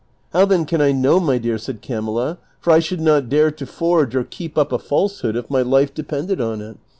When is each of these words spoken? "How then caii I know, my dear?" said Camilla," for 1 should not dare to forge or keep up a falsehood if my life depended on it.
"How 0.33 0.45
then 0.45 0.65
caii 0.65 0.81
I 0.81 0.91
know, 0.93 1.19
my 1.19 1.37
dear?" 1.37 1.59
said 1.59 1.83
Camilla," 1.83 2.39
for 2.59 2.71
1 2.71 2.81
should 2.81 3.01
not 3.01 3.29
dare 3.29 3.51
to 3.51 3.67
forge 3.67 4.15
or 4.15 4.23
keep 4.23 4.57
up 4.57 4.71
a 4.71 4.79
falsehood 4.79 5.35
if 5.35 5.51
my 5.51 5.61
life 5.61 5.93
depended 5.93 6.41
on 6.41 6.59
it. 6.59 6.77